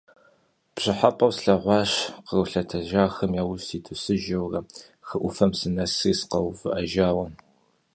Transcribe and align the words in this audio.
Пщӏыхьэпӏэу 0.75 1.33
слъэгъуащ 1.37 1.91
къру 2.25 2.49
лъэтэжхэм 2.51 3.31
яужь 3.41 3.63
ситу 3.67 3.95
сыжэурэ, 4.01 4.59
хы 5.07 5.15
ӏуфэм 5.21 5.51
сынэсри 5.59 6.11
сыкъэувыӏэжауэ. 6.19 7.25